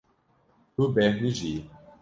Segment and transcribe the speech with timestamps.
[0.73, 1.55] Tu bêhnijiyî.